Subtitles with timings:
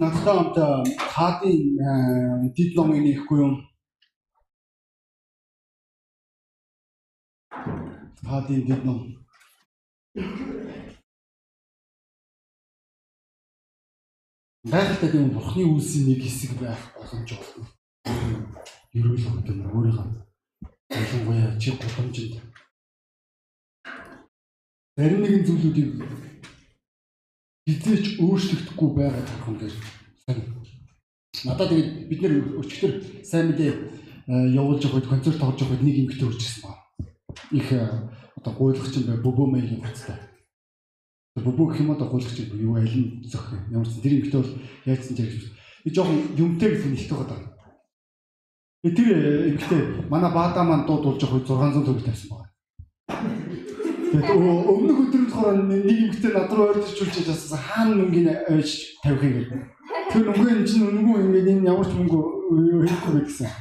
[0.00, 0.56] надтай хамт
[1.14, 3.54] хаадын дид номыг нэхгүй юм.
[8.28, 9.00] Хаадын дид ном.
[14.72, 17.64] Гайхалтай тийм бурхны үлсийн нэг хэсэг байх боломж болно.
[18.98, 20.28] Ерөөл өгдөг өөрийнхөө
[20.90, 22.34] ялангуяа чи гудамжинд
[24.98, 25.90] зарим нэгэн зүйлүүдийг
[28.78, 29.74] өөрчлөгдөхгүй байгаа гэх юм дээр
[30.26, 30.40] сайн.
[31.44, 32.92] Надад тэгээд бид нэр өчигдөр
[33.26, 33.72] сайн мэдээ
[34.54, 36.82] явуулж явахад концерт тоглож явахад нэг эмэгтэй үржсэн байна.
[37.50, 37.68] Их
[38.38, 40.16] одоо гуйлагч юм бай бөбөө маягийн гоцтой.
[41.36, 43.82] Бөбөө гэх юм одоо гуйлагч юм юу аль нь зөх юм.
[43.82, 44.54] Ямар ч тэр эмэгтэй бол
[44.86, 45.44] яатсан ч гэж.
[45.84, 47.40] Би жоохон юмтэй гэх нь ихтэй байгаа.
[48.82, 49.08] Тэр
[49.54, 53.37] эмэгтэй манай баада маань дуудулж явахад 600 төгрөг тавьсан байна.
[54.08, 59.34] Өмнөх өдөр болохоор нэг эмэгтэй над руу ойртож чулж яжсан хаана мөнгөний ойж тавих юм
[59.36, 59.50] гээд.
[60.08, 62.20] Тэр мөнгө энэ чинь үнгүй ингээд энэ ямар ч мөнгө
[62.88, 63.52] хэрэггүй гэсэн.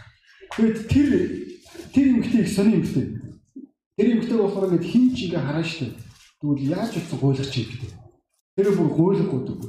[0.56, 1.08] Тэгээд тэр
[1.92, 3.06] тэр эмэгтэй их сони эмэгтэй.
[4.00, 5.92] Тэр эмэгтэй болохоор ингээд хин ч ингээ хараа штэ.
[6.40, 7.92] Тэгвэл яаж утсан гуйлах чи гэдэг.
[8.56, 9.60] Тэр бүр гуйлахгүй дүү.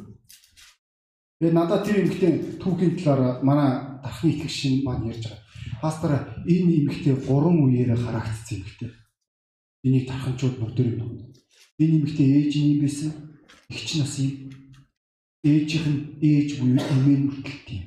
[1.43, 5.43] Тэгээд надад тэр эмэгтэй түүхийн талаар манай дархны итгэгч маань ярьж байгаа.
[5.83, 6.13] Пастор
[6.47, 8.91] энэ эмэгтэй гурван үеэрээ харагдсан эмэгтэй.
[9.85, 11.33] Энийг тарханчууд бүгдээр юм.
[11.79, 13.11] Энэ эмэгтэй ээж юм байсан.
[13.71, 14.51] Игч нас юм.
[15.45, 17.85] Ээжийнх нь ээж буюу эмээ нүртэлт юм.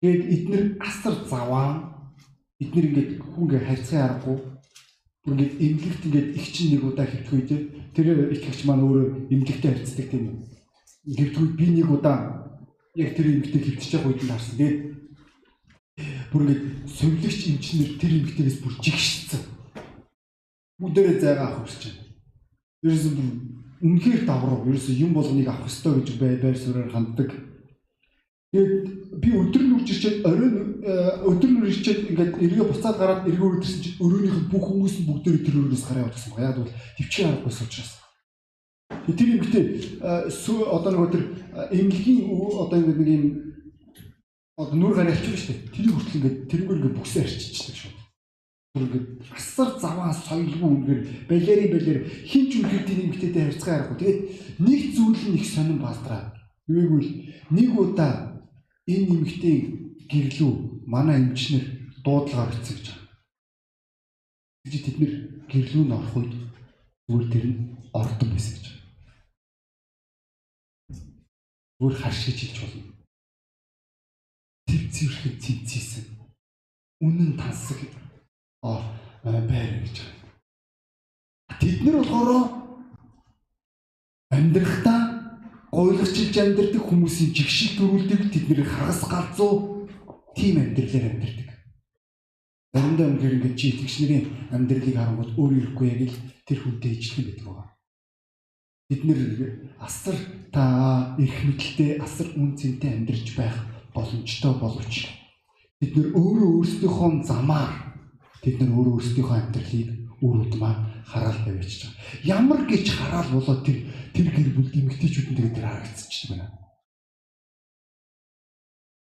[0.00, 1.68] Тэгээд эднэр асар заваа
[2.60, 4.38] эднэр ингээд хүнгээ харьцан аргагүй
[5.24, 7.62] ингээд эмгэлт ингээд чинь нэг удаа хэвтгүү дээ.
[7.96, 8.06] Тэр
[8.36, 10.36] итгэгч маань өөрөө эмгэлтэй харьцдаг тийм үү.
[11.16, 12.16] Хэвтгүү би нэг удаа
[12.96, 14.56] яг тэр эмгэлтэй хэвтэж явах үед нь харсан.
[14.60, 14.78] Тэгээд
[16.28, 19.42] бүр ингээд сувлагч эмчнэр тэр эмгэлтээс бүр жигшсэн.
[20.80, 22.02] Бүгдээрээ зайгаа авах гэж байна.
[22.82, 23.28] Ерөөсөө бүр
[23.86, 24.66] үнэхээр давруу.
[24.66, 27.30] Ерөөсөө юм болгоныг авах ёстой гэж бай байр суурьаар ханддаг.
[28.50, 28.86] Тэгээд
[29.22, 30.82] би өдөр нүрж ирчээд оройн
[31.30, 35.08] өдөр нүр ирчээд ингээд эргээ буцаад гараад эргээ өдөрсөн чинь өрөөнийх нь бүх хүмүүс нь
[35.10, 36.46] бүгдээр тэр өрөөс гараа явуулсан байна.
[36.50, 37.92] Яг бол төвчгийн аргагүйс учраас.
[39.10, 39.66] Тэр юм гэдэг
[40.02, 41.22] одоо нэг өдөр
[41.70, 42.20] эмгэлгийн
[42.62, 43.24] одоо ингээд нэг юм
[44.58, 45.70] одоо нүр гараа авчих шүү дээ.
[45.74, 48.03] Тэр хүртэл ингээд тэрнгээр ингээд бүксээ арччихдаг шүү
[48.74, 53.98] ингээд асар заваа соёлгүй үнээр балери балери хин ч үнхээр тийм эмгтээтэй харьцгаа ярихгүй.
[54.02, 54.20] Тэгээд
[54.66, 56.34] нэг зүйл нь их сонирн балдраа.
[56.66, 57.10] Юугүйл
[57.54, 58.14] нэг удаа
[58.90, 59.56] энэ эмгтээ
[60.10, 60.52] гэрлүү
[60.90, 61.64] манай эмчнэр
[62.02, 63.06] дуудлагаар бичсэн гэж байна.
[64.66, 65.12] Тэгж тэд нэр
[65.54, 66.34] гэрлүү нь орох үед
[67.06, 67.58] зүгээр тэр нь
[67.94, 68.66] ордон байсан гэж.
[71.78, 72.82] Зүгээр харшиж хэлж болно.
[74.66, 76.04] Тэв цэвэрхэд цэвцээсэн.
[77.06, 77.78] Үнэн тансаг
[78.64, 80.24] байр гэж байна.
[81.60, 82.30] Тэд нар болохоор
[84.32, 85.00] амьдрахтаа
[85.70, 89.88] гойлагчилж амьдрдаг хүмүүсийн жигшил төрүүлдэг тэд нэр хагас галзуу
[90.34, 91.48] тийм амьдралаар амьдрдаг.
[92.74, 97.26] Заримдаа үнээр ингэж чи итгэгч нарын амьдралыг харангуут өөр ирэхгүй яг л тэр хүнтэй ижилхэн
[97.28, 97.68] байдаг байгаа.
[98.88, 99.20] Бид нэр
[99.78, 100.16] асар
[100.50, 100.62] та
[101.20, 103.54] эрх мэдэлтэй асар үн цэнтэй амьдарч байх
[103.94, 104.94] боломжтой боловч
[105.78, 107.70] бид нэр өөрөө өөрсдийнхөө замаар
[108.44, 109.88] Тэд нар өөрөө өөрсдийнхөө амьдралыг
[110.20, 110.74] үр удмаа
[111.08, 111.92] хараал тавьчих жаа.
[112.24, 116.52] Ямар гэж хараал болоод тэр тэр гэр бүл эмгтээчүүдэн тэгээд тэр харагдчихдаг байна.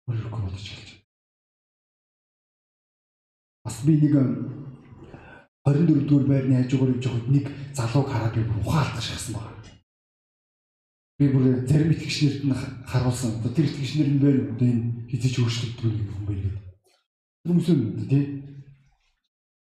[0.05, 0.89] Өөрөөр бодож хэлж.
[3.65, 4.13] Бас би нэг
[5.65, 9.61] 24 дугаар байрны хажуугаар явж байхад нэг залууг хараад би ухаалтах шахсан байна.
[11.17, 12.53] Би бүр зарим итгэгчнэрт нь
[12.85, 13.41] харуулсан.
[13.41, 14.41] Тэр итгэгчнэр нь байна.
[14.53, 16.65] Одоо энэ хизэж өөрчлөгддөг юм байна гэдэг.
[17.45, 18.50] Хүмүүс нь тий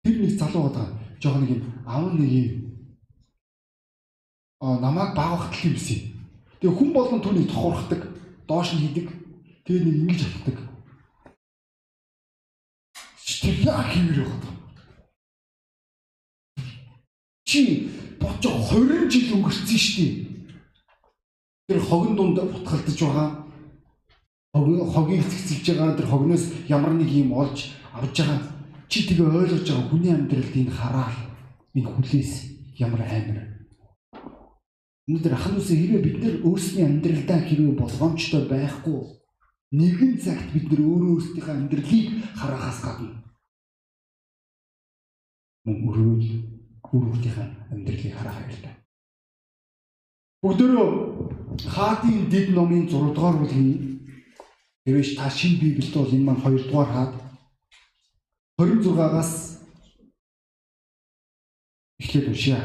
[0.02, 0.99] Тэр нэг залуу байгаа.
[1.22, 2.72] Жохо нэг юм аав нэг юм
[4.58, 6.10] а намайг баг ахтал юм биш.
[6.58, 8.02] Тэгээ хүн болгон түүнийг тохурхдаг,
[8.46, 9.10] доош нь хийдэг.
[9.66, 10.58] Тэгээ нэг ингэж хатдаг.
[13.43, 14.54] Тэр яа хийвэр байгаа.
[17.43, 17.90] Чи
[18.22, 20.14] бочо 20 жил өнгөрцөн шүү дээ.
[21.66, 23.28] Тэр хогон дунд бутгалдаж байгаа.
[24.54, 28.51] Хогийг цэцэлж байгаа тэр хогноос ямар нэг юм олж авч байгаа
[28.93, 31.17] Чи тэгээ ойлгож байгаа хүний амьдралд энэ хараал
[31.73, 32.33] энэ хүлээс
[32.77, 33.41] ямар амар.
[35.09, 39.00] Өнөөдөр үсэ хэрвээ бид нар өөрсдийн амьдралдаа хэрвээ болгоомжтой байхгүй
[39.81, 42.06] нэгэн цагт бид нар өөрөө өөрсдийнхөө амьдралыг
[42.37, 43.11] харахаас гадна
[45.65, 46.29] мөн өрөөл
[46.93, 48.75] өөрийнхөө амьдралыг харах хэрэгтэй.
[50.45, 50.77] Бүгдөө
[51.65, 54.05] хаадын дэд номын 6 дугаар бүлгийн
[54.85, 57.22] Тэвэж та шин Библиэд бол энэ маань 2 дугаар хаад
[58.62, 59.59] 26-аас
[61.99, 62.62] эхлээд уншъя.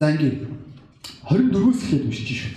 [0.00, 0.44] За ингээд
[1.24, 2.52] 24-өөс эхлээд уншиж шүү.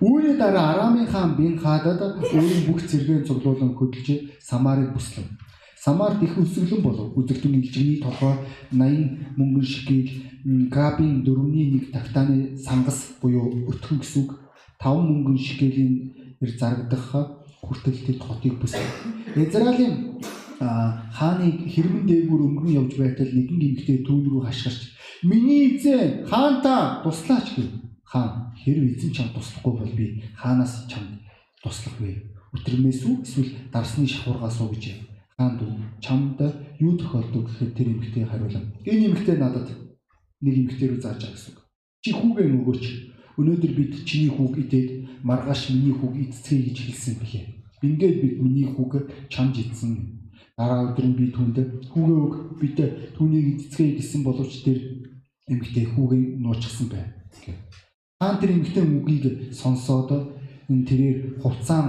[0.00, 5.28] Үүний дараа Арамын хаан Бин Хадад өөрийн бүх зэрэгээр цуглуулan хөдөлж Самарыг бүслэв.
[5.76, 7.12] Самарт их өсөглөн болов.
[7.16, 8.40] Үзэгдэн илжигний толгой
[8.72, 10.08] 80 мөнгөн шикийг
[10.72, 14.28] Габийн дөрөвний нэг тавтааны сангас буюу өтгөн гэсүг
[14.80, 15.92] 5 мөнгөн шикелийн
[16.40, 18.88] ир зарагдах хүртэл тэд хотыг бүсэв.
[19.36, 20.18] Израилийн
[20.60, 24.92] хааны хэрмэн дээгүүр өнгөрөн явж байтал нэгэн гимгтэй түүн рүү хашгирч
[25.24, 27.68] миний эзэн хаанта туслаач гэв.
[28.04, 31.24] Хаан хэрв эзэн чам туслахгүй бол би хаанаас чамд
[31.62, 32.36] туслах вэ?
[32.52, 35.00] Өтрмээс үү эсвэл дарсны шахуургаас уу гэж
[35.38, 35.72] хаан дүү
[36.04, 36.40] чамд
[36.80, 38.64] юу тохиолдов гэхэд тэр эмэгтэй хариулав.
[38.84, 39.68] Энэ эмэгтэй надад
[40.44, 41.54] нэг эмэгтэй рүү зааж байгаа гэсэн.
[42.04, 42.84] Чи хүүгээ нөгөөч.
[43.40, 44.88] Өнөөдөр бид чиний хүүг идээд
[45.24, 47.44] маргааш миний хүүг идцгээе гэж хэлсэн бихээ.
[47.80, 48.92] Ингээд бид миний хүүг
[49.32, 50.20] чамд идсэн
[50.60, 51.56] дараа өдөр нь би түнд
[51.88, 52.78] хүүгээ өг бид
[53.16, 54.78] түүнийг эцэцгээе гэсэн боловч тэр
[55.48, 57.16] эмэгтэй хүүгээ нуучсан байна.
[58.20, 59.24] Хаан тэр эмэгтэй үгийг
[59.56, 60.36] сонсоод
[60.68, 61.86] энэ тэрээр хувцаан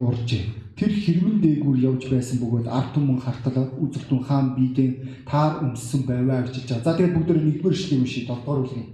[0.00, 0.44] уржээ.
[0.80, 6.44] Тэр хэрмэн дээгүүр явж байсан бөгөөд ард түмэн хартал үзэгдэн хаан биедээ таар өмссөн байваа
[6.44, 6.84] гэж байгаа.
[6.84, 8.86] За тэгээд бүгд нэгдүгээр шил юм шиг долдугаар үлгэн.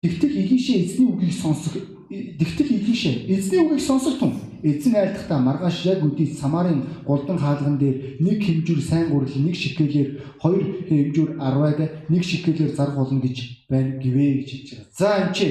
[0.00, 1.76] Тэгтэл Игишээ эзний үгийг сонсох
[2.08, 4.32] тэгтэл Игишээ эзний үгийг сонсох тун
[4.64, 10.40] эзэн айлтгата маргааш яг үдий Самарын голдон хаалган дээр нэг хэмжүүр сайн гурил нэг шикэлээр
[10.40, 14.88] хоёр хэмжүүр арвайг нэг шикэлээр зарг болно гэж байна гэвэ гэж хэлж байгаа.
[14.96, 15.46] За энэ чи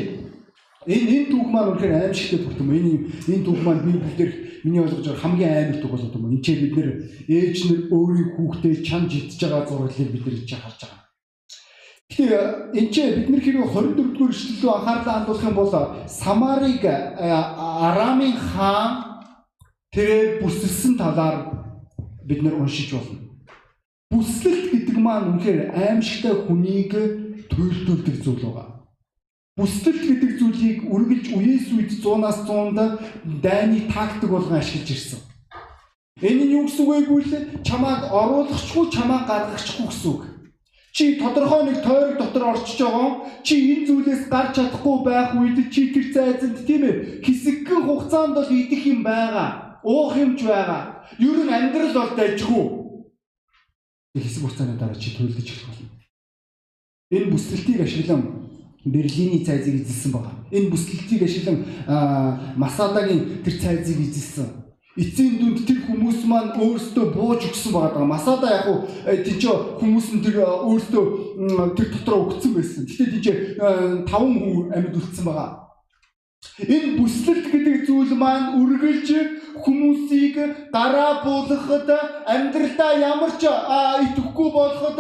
[0.90, 2.74] энэ энэ түүх маань үнэхээр аимшигтэй түүх юм.
[2.74, 2.92] Энэ
[3.30, 4.34] энэ түүх маань Библиэл дээр
[4.66, 6.26] миний ойлгож байгаа хамгийн амар түүх болоод юм.
[6.34, 6.90] Энд чи бид нэр
[7.30, 11.09] ээж нар өөрийн хүүхдээ чамж идж байгаа зураглалыг бид нар чи харж байгаа.
[12.10, 15.72] Тэгэхээр энэ ч бид нар хэрэг 24 дугаар эшлэлөө анхаарлаа хандуулах юм бол
[16.10, 18.92] Самарыг Арамын хаан
[19.94, 21.54] тэрээр бүсэлсэн талаар
[22.26, 23.30] бид нар уншиж болно.
[24.10, 26.92] Бүслэлт гэдэг маань үнэхээр аимшигтай хүнийг
[27.54, 28.90] туйлдуулдаг зүйл байгаа.
[29.54, 32.80] Бүслэлт гэдэг зүйлийг үргэлж үеэс үед 100-аас 100-д
[33.46, 35.20] дайны тактик болгон ашиглаж ирсэн.
[36.26, 40.22] Энэ нь юу гэсэн үг вэ гэвэл чамааг оруулахчгүй чамааг гаргахчгүй гэсэн үг.
[41.00, 43.24] Чи тодорхой нэг тойрог дотор орчиж байгаа.
[43.40, 48.52] Чи энэ зүйлээс гарч чадахгүй байх үед чи тэр зайзанд тийм ээ хэсэгхэн хугацаанд бол
[48.52, 49.80] идэх юм байгаа.
[49.80, 51.08] Уух юмч байгаа.
[51.16, 52.66] Ер нь амьдрал бол дайжгүй.
[54.12, 55.88] Хэсэг хугацааны дараа чи төлдөж эхлэх болно.
[57.16, 58.22] Энэ бүсэлтийг ашиглан
[58.84, 60.36] Берлиний цайзыг эзэлсэн байгаа.
[60.52, 61.64] Энэ бүсэлтийг ашиглан
[62.60, 64.59] Масадагийн тэр цайзыг эзэлсэн
[65.00, 68.04] эцсийн дүнд тэр хүмүүс маань өөрсдөө бууж өгсөн байгаа.
[68.04, 68.80] Масада яг уу
[69.24, 69.44] тийч
[69.80, 71.06] хүмүүс нь тэр өөрсдөө
[71.78, 72.84] тэр дотроо өгсөн байсан.
[72.84, 73.28] Гэтэ тийч
[74.10, 75.70] таван хүн амьд үлдсэн байгаа.
[76.60, 79.08] Энэ бүслэлт гэдэг зүйл маань үргэлж
[79.64, 80.36] хүмүүсийг
[80.76, 81.90] гараа буулгахад
[82.28, 85.00] амьдралдаа ямар ч итгэхгүй болоход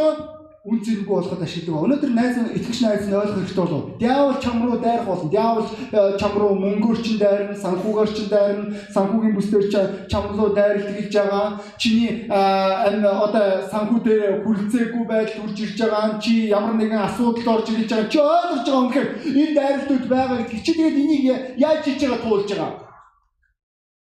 [0.69, 1.83] үн зэрэг болоход ашигладаг.
[1.86, 3.98] Өнөөдөр найз итгэгч найз нь ойлгох хэрэгтэй болов.
[3.98, 5.29] Диавол чам руу дайрах болно.
[5.29, 9.65] Диавол э, чам руу мөнгөөр чин дайрна, санхүүгээр чин дайрна, санхүүгийн бүсдэр
[10.12, 11.58] чам руу дайралт гэж байгаа.
[11.82, 16.22] Чиний энэ одоо санхүү дээр хүлцээгүй байдал үрж ирж байгаа.
[16.22, 18.13] Чи ямар нэгэн асуудал орж ирж байгаа.
[18.13, 20.62] Чи ойлгож байгаа юм хэрэг энэ дайралтууд байгаа гэдэг.
[20.65, 21.24] Чи тэгээд энийг
[21.58, 22.72] яаж хийж байгаа туулж байгаа.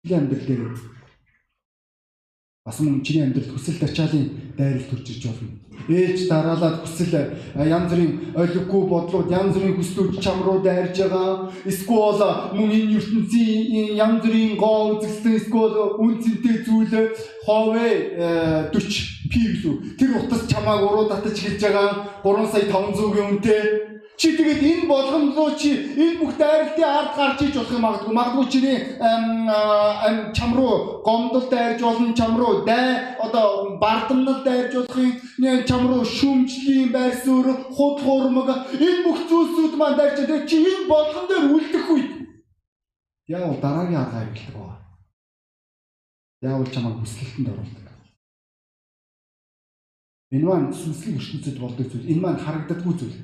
[0.04, 0.64] Или амьдрал дээр
[2.64, 7.14] бас мөн чиний амьдралд хүсэл тачаалын дайралт төрж ирж болно ээж дараалаад хүсэл
[7.54, 11.50] янз бүрийн ойлгохгүй бодлууд янз бүрийн хүслүүд чам руу дайрж байгаа.
[11.64, 12.20] Эсвэл
[12.56, 16.94] мөн энэ ертөнцийн янз бүрийн гоо үзэсгэлэн эсвэл үн цэнтэй зүйл
[17.46, 17.94] ховээ
[18.72, 19.96] 40 пи гэсэн.
[19.98, 21.88] Тэр утас чамааг уруу татаж хэлж байгаа
[22.24, 27.54] 3 сая 500-ийн үнэтэй Чи тэгээд энэ болгоомжлоо чи энэ бүх дайралтын ард гарч иж
[27.58, 28.14] болох юм магадгүй.
[28.14, 28.78] Магадгүй чиний
[30.36, 36.92] чам руу гомдол дайрж болно, чам руу дай одоо бардамнал дайрж болохыг, чам руу шүмжлийн
[36.92, 41.86] байр суурь, худ хурмаг энэ бүх зүйлсүүд маань дайрч тэгээд чи энэ болгон дээр үлдэх
[41.90, 42.24] үед
[43.26, 44.78] яавал дараагийн арга хэрэглэдэг байна.
[46.42, 47.84] Яавал чамайг хүсэлтэнд оруулдаг.
[50.30, 52.10] Энэ маань сүнслэг ертөнцид болдог зүйл.
[52.12, 53.18] Энэ маань харагддаггүй зүйл.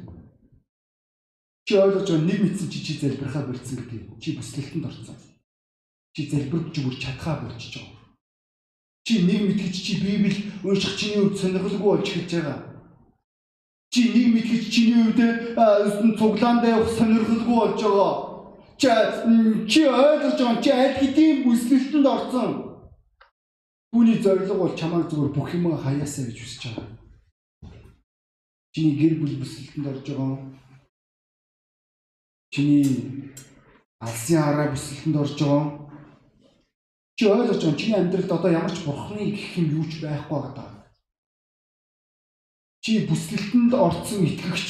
[1.71, 4.19] Чи ойлгож байгаа нэг мэдсэн чи чи залбирхаа болцсон гэдэг.
[4.19, 5.15] Чи бүслэлтэнд орсон.
[6.19, 8.11] Чи залбирч бүр чадхаа болчихж байгаа.
[9.07, 12.59] Чи нэг мэдгэж чи Библи унших чиний хувьд сонирхолгүй болж эхэлж байгаа.
[13.95, 18.15] Чи нэг мэдгэж чиний хувьд цуглаанд явах сонирхолгүй болж байгаа.
[18.75, 18.91] Чи
[19.71, 22.50] чи ойлгож байгаа чи аль хэдийн бүслэлтэнд орсон.
[23.95, 26.99] Түүний зорилго бол чамайг зүгээр бүх юм хаяасаа гэж хүсэж байгаа.
[28.75, 30.59] Чиний гэр бүл бүсэлтэнд орж байгаа
[32.50, 33.33] чиний
[34.00, 35.64] алсын хараа бүсэлтэнд орж байгаа.
[37.16, 40.69] Чи ойлгож байгаа чиний амьдралд одоо ямар ч бурхны гэх юм юу ч байхгүй байгаа.
[42.83, 44.69] Чи бүслэлтэнд орцсон итгэгч.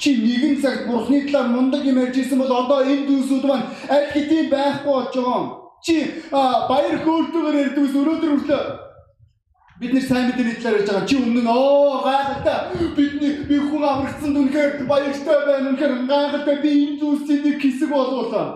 [0.00, 4.08] Чи нэгэн цагт бурхны талаар мундаг юм ярьж исэн бол одоо энэ дүүсүүд маань аль
[4.12, 5.42] хэдийн байхгүй болж байгаа.
[5.84, 5.94] Чи
[6.32, 8.64] баяр хөөртэйгээр ярьдгүйс өнөөдөр хүртэл
[9.80, 11.08] бид нэр сайн мэдээний талаар ярьж байгаа.
[11.08, 12.58] Чи өмнө нь оо гайхалтай
[12.94, 15.68] бидний би хүн аврагдсан дүнхээр баяртай байна.
[15.74, 18.46] Үнэхээр гайхалтай би энэ зүйлсийн нэг хэсэг болуулаа.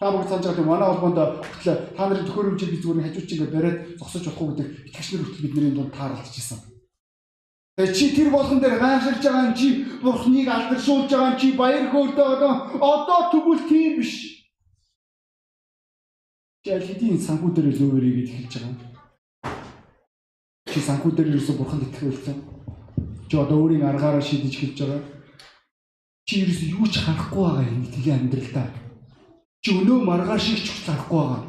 [0.00, 3.54] Та бүгд санаж байгаа тийм манай холбоонд хүртэл та нарын төхөөрөмжийг би зүгээр хажууч ингээд
[3.54, 6.60] бариад зогсож болохгүй гэдэг итгэгчнэр хүртэл бидний дунд тааралдчихсан.
[7.76, 9.68] Тэгээ чи тэр болгон дээр гайхалж байгаа юм чи
[10.02, 14.12] бурхныг алдаршуулж байгаа юм чи баяр хөөртэй одоо одоо тэгвэл тийм биш.
[16.64, 18.91] Чи аль хэдийн санхүү дээр лөөрэй гэж хэлж байгаа юм.
[20.72, 22.36] Чи санхүү дээр ерөөсө бурханд итгэвэлсэн.
[23.28, 25.02] Чи одоо өөрийн аргаараа шийдэж хэлж байгаа.
[26.24, 28.68] Чи ерөөсө юу ч харахгүй байгаа юм итгэлийн амьдралдаа.
[29.60, 31.44] Чи өнөө маргааш шиг ч харахгүй байгаа.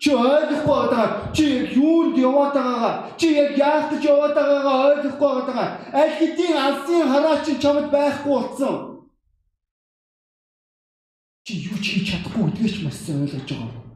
[0.00, 1.08] Чи ойлгохгүй байгаа.
[1.36, 1.44] Чи
[1.76, 5.68] юунд яваад байгаагаа, чи яг яах гэж яваад байгаагаа ойлгохгүй байгаа.
[5.92, 9.04] Аль хэдийн алсын хараа чи чамд байхгүй болсон.
[11.44, 13.89] Чи юу ч хийж чадахгүй гэдгийг ч маш сайн ойлгож байгаа.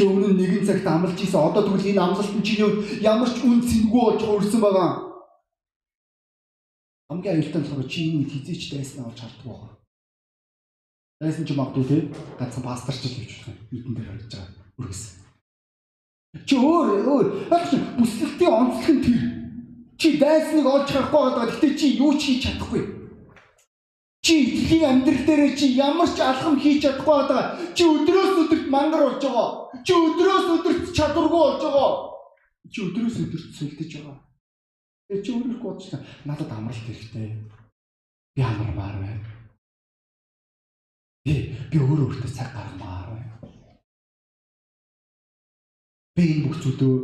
[0.00, 1.36] Чи өмнө нэгэн цагт амлаж ийсэн.
[1.36, 2.72] Одоо тэгвэл энэ амлалт нь чиний
[3.04, 4.90] ямар ч үн цэнгүй болж хуурсан байгаа.
[7.12, 9.72] Хамгийн аюултай болохоор чи энэ хизээч дайснаа олж харддаг байгаа.
[11.20, 11.96] Дайсан ч магадгүй те
[12.40, 13.60] ганцхан пасторч л гэж байна.
[13.68, 14.64] Нүдэн дээр харж байгаа.
[14.80, 15.04] Үргэс.
[16.48, 17.26] Чи өөр өөр
[18.00, 19.20] бүслэлтийн онцлог нь тэр.
[20.00, 21.44] Чи дайсныг олж харахгүй байгаа.
[21.52, 22.99] Гэтэ чи юу ч хийж чадахгүй.
[24.20, 27.56] Чи итгэлийн амьдрал дээр чи ямар ч алхам хийж чадахгүй байгаа.
[27.72, 29.48] Чи өдрөөс өдөрт мангар болж байгаа.
[29.86, 31.90] Чи өдрөөс өдөрт чадваргүй болж байгаа.
[32.68, 34.18] Чи өдрөөс өдөрт сүлдэж байгаа.
[35.08, 35.98] Тэгээ чи өөрөө бодож та
[36.28, 37.28] надад амралт хэрэгтэй.
[38.36, 39.30] Би амармаар байна.
[41.24, 41.34] Би
[41.72, 43.34] би өөрөө өөртөө цаг гаргамаар байна.
[46.14, 46.94] Би энэ бүх зүйлөө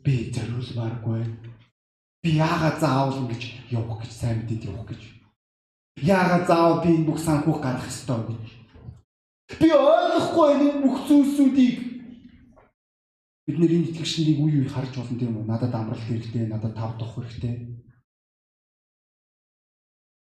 [0.00, 1.22] би зориулмааргүй.
[2.24, 5.23] Би яагаад заавал ингэж явах гэж сайн мэдэд явах гэж.
[6.04, 8.44] Яагаад заавал би энэ бүх санхүүх гаргах ёстой гэж.
[9.60, 11.76] Би ойлгохгүй энэ бүх зүйлсүүдийг
[13.48, 15.48] бид нэр энэ итгэгчнийг үе үе харж болно тийм үү?
[15.48, 17.56] Надад амралт хэрэгтэй, надад тав дох хэрэгтэй.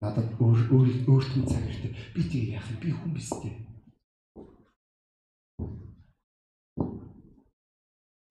[0.04, 1.92] Надад өөр өөр өөртөө цаг хэрэгтэй.
[2.16, 2.80] Би тийг яах юм?
[2.80, 3.56] Би хүн биз дээ.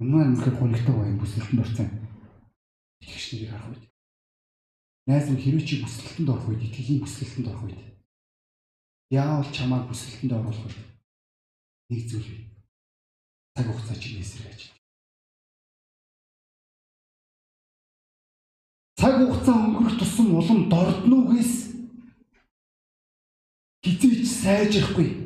[0.00, 1.88] Өмнө нь үнэхээр гонигтай байна бүсэлтэнд орсон.
[3.00, 3.93] Итгэгч нарыг харах үед.
[5.06, 7.80] Найз минь хэрвээ чи бүсэлтэнд орох үед, итгэлийн бүсэлтэнд орох үед.
[9.12, 10.84] Яавал чамайг бүсэлтэнд оруулах вэ?
[11.92, 12.44] Нэг зүйл бий.
[13.52, 14.60] Цаг хугацаа чинээс ирэж.
[18.96, 21.52] Цаг хугацаа өнгөрөх тусам улам дорднуугээс
[23.84, 25.24] хизээч сайжрахгүй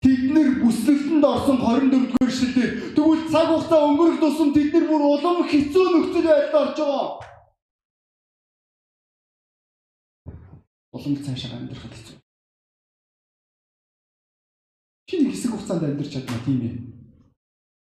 [0.00, 5.02] Тэд нэр бүслэлтэнд орсон 24 дугаар эшлэлээр тэгвэл цаг хугацаа өнгөрөх тусам тэд нар бүр
[5.04, 7.29] улам хэцүү нөхцөл байдалд орж байгаа.
[10.92, 12.16] Улам цаашаа амьдрахад хэцүү.
[15.06, 16.74] Чиний хэсэг хугацаанд амьдрч чадна тийм ээ.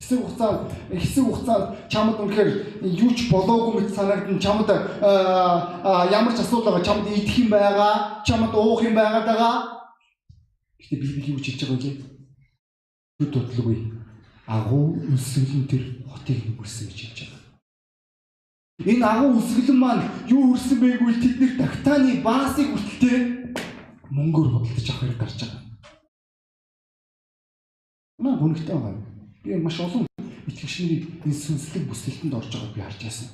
[0.03, 2.49] Хэсэг хугацаанд хэсэг хугацаанд чамд үнэхээр
[2.83, 8.51] юу ч болоогүй мэт санагдсан чамд ямар ч асуудал байгаа чамд идэх юм байгаа чамд
[8.55, 9.71] уух юм байгаа
[10.81, 11.91] Гэтэ Библи юу хэлж байгаа вэ?
[13.19, 13.79] Зүд бодлогогүй.
[14.51, 17.30] Агуу өсгөлн тэр хотыг нүгэрсэн гэж хэлж байгаа.
[18.85, 23.17] Энэ агуу өсгөлн маань юу үрсэн бэ гэвэл тэдний тактаны баасыг хүртэлтэй
[24.09, 25.61] мөнгөөр худалдаж авах хэрэг гарч байгаа.
[28.17, 29.05] Маа гонхтой байгаа.
[29.43, 30.07] Би маш олон
[30.47, 33.27] итгэгчний энэ сүнслэг бүсгэлтэнд орж байгааг би харж байсан.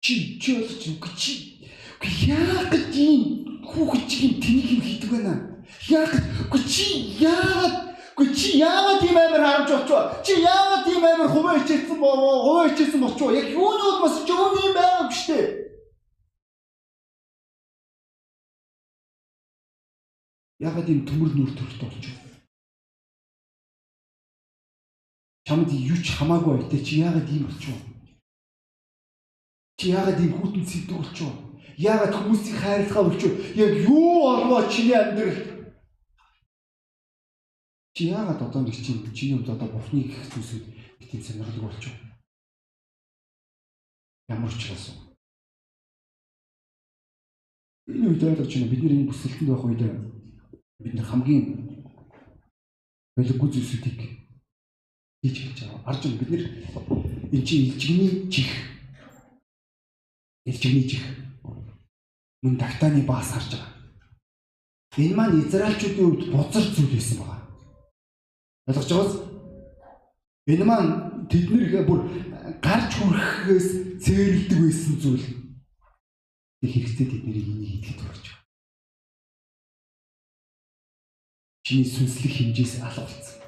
[0.00, 0.80] Чи чи болж
[1.20, 1.32] чи
[2.32, 3.22] яах гэж ийм
[3.60, 5.50] хүүхэд чигийн тэнийг юм хийдэг байна
[5.88, 6.10] Яг
[6.68, 7.89] чи яагаад
[8.20, 10.22] үгүй чи яагаад тийм амар харамж болчихоо?
[10.24, 12.44] Чи яагаад тийм амар хуваа хичээсэн болоо?
[12.44, 13.32] Хуваа хичээсэн болчихоо?
[13.32, 15.44] Яг юуны улмаас ч юуны юм байгаа биш үү?
[20.60, 22.20] Яагаад ийм төмөр нүр төрөлт болчихоо?
[25.48, 27.80] Чамд юу ч хамаагүй байтэ чи яагаад ийм болчихоо?
[29.80, 31.32] Чи яагаад ийм хүүтэн сэдв болчихоо?
[31.80, 33.40] Яагаад хүмүүсийг хайрлахаа болчихоо?
[33.56, 35.59] Яг юу олвоо чиний амьдралд?
[38.00, 40.64] Чи яагаад одоо нэг чинь чиний хувьд одоо Бурхны гих зүйлсүүд
[41.00, 42.08] битэн сонирхолтой болчих вэ?
[44.32, 44.94] Ямар учраас вэ?
[47.92, 48.72] Энэ үед ойлгож байна.
[48.72, 49.84] Бид энэ бүсэлтэнд байх үед
[50.80, 51.44] бид хамгийн
[53.20, 54.00] болиггүй зүйлсүүдийг
[55.20, 55.84] хийж хийж байгаа.
[55.84, 56.02] Арж.
[56.08, 56.44] Бид нэр
[57.36, 58.48] энэ чинь илжигний чих.
[60.48, 61.04] Илжигний чих.
[62.40, 63.76] Мөн тагтааны баас харж байгаа.
[64.96, 67.39] Энэ маань Израильчүүдийн хувьд бузар зүйл байсан байна.
[68.68, 69.14] Ойлгож байгаас
[70.52, 70.90] энэ маань
[71.30, 72.00] тэднэр бүр
[72.60, 73.68] гарч хүрэхээс
[74.04, 75.26] цээрэлдэг байсан зүйл.
[76.60, 78.44] Тэг хэрэгцээ тэднийг энийг идэхэд хүрч байгаа.
[81.64, 83.39] Чиний сүнслэг хэмжээс алга болсон.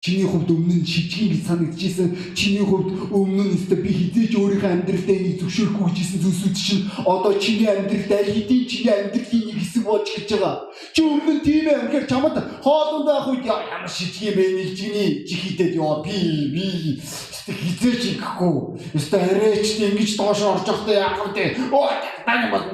[0.00, 2.08] Чиний хувьд өмнө нь шижгэн гэж санагдчихсэн.
[2.32, 7.36] Чиний хувьд өмнө нь өстө би хизээж өөрийнхөө амьдралдаа энийг зөвшөөрөхгүй гэжсэн зүйлсүүд чинь одоо
[7.36, 10.56] чиний амьдралд аль хэдийн чиний амьдралын нэг хэсэг болж эхэлж байгаа.
[10.96, 15.08] Чи өмнө нь тийм ээ үнэхээр чамд хоолунд байх үед ямар шижгэн бэ нэг чиний
[15.28, 18.80] чихидэд ёо би би хизээж ихгүй.
[18.96, 21.60] Өстө арайч ингэж доош орж явахдаа яах вэ?
[21.68, 21.92] Оо
[22.24, 22.64] тань бол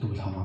[0.00, 0.39] тэгвэл хамаагүй.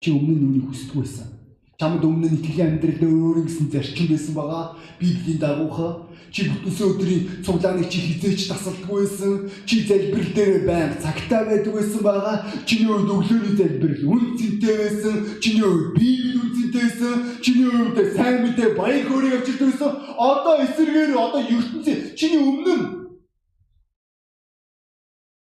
[0.00, 1.28] Чи өмнө нь үүнийг хүсдэг байсан.
[1.76, 4.64] Чамд өмнө нь итгэлийн амьдралд өөр гэсэн зарчим байсан байгаа.
[4.96, 9.52] Библийн дагууха чи бүтэнсээ өдрийн цуглааныг чи хизээч тасалдаггүй байсан.
[9.68, 12.36] Чи залбирал дээр байнга цагтаа байдаг байсан байгаа.
[12.64, 15.16] Чиний үед өглөөний залбирал үн цэнтэй байсан.
[15.36, 17.14] Чиний үед библи үн цэнтэй байсан.
[17.44, 19.92] Чиний үед сайн мэдээ баяр хөөргийг авчирдаг байсан.
[20.16, 22.99] Одоо эсэргээр одоо ертөнцийн чиний өмнө нь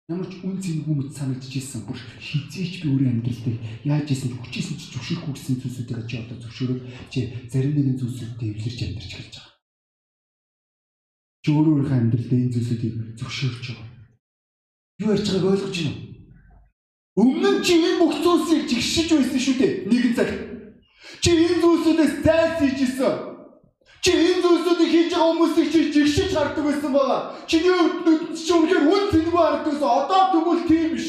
[0.04, 3.56] Ямар ч үн цэнгүй мэт санагдчихсэн бүр хизээч би өөрийн амьдралдаа
[3.88, 8.78] яаж ийсэн хүчээсэн ч зөвшөөрөхгүй гэсэн зүйлсүүдийг чи одоо зөвшөөрөв чи зарим нэгэн зүйлсүүдтэй эвлэрч
[8.84, 9.48] амьдарч эхэлж байгаа.
[11.40, 13.88] Чи өөрөө өөрийнхөө амьдралдаа энэ зүйлсүүдийг зөвшөөрч байгаа.
[15.00, 17.24] Юу ярьж байгааг ойлгож байна уу?
[17.24, 19.72] Өмнө нь чи энэ бүх зүйлсийг жигшиж байсан шүү дээ.
[19.88, 20.30] Нэгэн цаг.
[21.24, 23.33] Чи энэ зүйлсүүдээс зайлсхийжсэн.
[24.04, 27.20] Чи энэ зүйлсүүдийг хийж байгаа хүмүүсийг чи жигшиж хардаг байсан байгаа.
[27.48, 29.90] Чиний өвднүүд чи үнэхээр үн цэнгүй хардаг байсан.
[29.96, 31.08] Одоо тэгвэл тийм биш.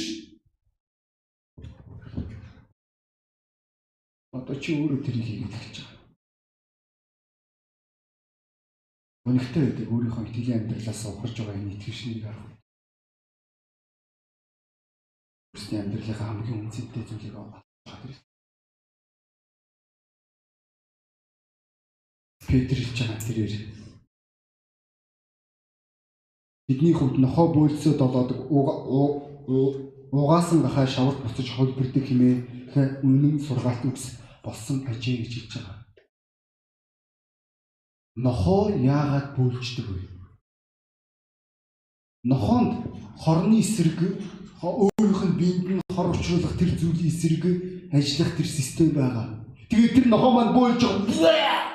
[4.31, 6.03] Одоо чи өөрөө тэрийг хийгээд эхэлж байгаа.
[9.27, 12.48] Өнөхтэй байдаг өөрийнхөө итгэлийн амьдралаас ухарж байгаа энэ итгэвчнийг харах.
[15.51, 17.59] Өөрсдийн амьдралынхаа хамгийн үнцэнтэй зүйлийг авах
[17.91, 18.25] хэрэгтэй.
[22.48, 23.53] Петр хэлж байгаа тэрээр
[26.68, 28.29] бидний хувьд нохоо бөөлсөд болоод
[30.12, 34.05] угаасан гахаа шаварт буцаж холбирдэг хэмээх үнэн сургаалт үгс
[34.46, 35.77] болсон ажээ гэж хэлж байгаа.
[38.16, 40.01] Нохоо яагаад бөөлждөг вэ?
[42.29, 42.74] Нохоонд
[43.22, 44.00] хорны эсрэг
[44.62, 47.44] өөрийнх нь биед нь хор учруулах тэр зүйлийн эсрэг
[47.94, 49.46] ажиллах тэр систем байгаа.
[49.70, 51.75] Тэгээд тэр нохоо маань бөөлж байгаа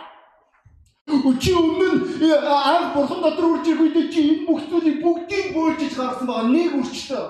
[1.11, 5.93] Чи өмнө нь анх бурхан дотор үрж ирэх үед чи энэ бүх зүйлийг бүгдийг бөөлжиж
[5.99, 7.25] гаргасан байгаа нэг үрчтэй.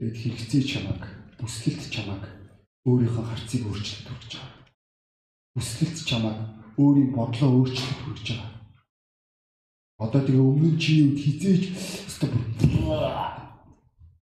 [0.00, 1.02] Тэгэд хэрэгцээ чамаг,
[1.36, 2.22] бүсгэлт чамаг
[2.88, 4.56] өөрийнхөө харцыг өөрчлөлт хүргэж байгаа.
[5.52, 6.36] Бүсгэлт чамаг
[6.80, 8.50] өөрийн бодлоо өөрчлөлт хүргэж байгаа.
[10.00, 11.62] Одоо тэгээ өмнө чиний үед хизээж
[12.08, 12.26] өстө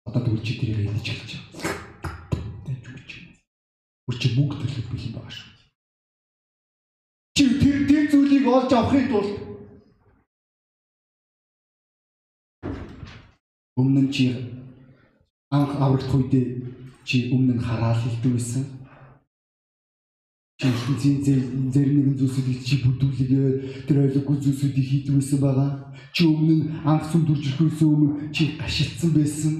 [0.08, 1.76] одоо тэгвэл чи тэрийг эдэж эхэлж байгаа.
[2.64, 3.18] Тэнд үгүй чи.
[4.08, 5.49] Бүр чи мөнгө төлөх юм байгаа шүү
[8.58, 9.30] олж авахын тулд
[13.80, 14.24] өмнө нь чи
[15.50, 16.46] анх аврагдах үедээ
[17.04, 18.64] чи өмнө нь хараал хэлдэг байсан.
[20.60, 25.70] Чи ертөнцийн зарим нэгэн зүйлсүүдийг чи бүдүүлгээ тэр ойлгохгүй зүйлсүүдийг хийдэг байсан байгаа.
[26.12, 29.54] Чи өмнө нь анх сүм дүрж ирэхээс өмнө чи гашилсан байсан.